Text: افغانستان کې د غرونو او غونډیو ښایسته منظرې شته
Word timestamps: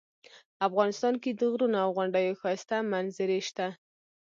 افغانستان 0.67 1.13
کې 1.23 1.31
د 1.33 1.41
غرونو 1.51 1.77
او 1.85 1.89
غونډیو 1.97 2.37
ښایسته 2.41 2.77
منظرې 2.91 3.39
شته 3.47 3.67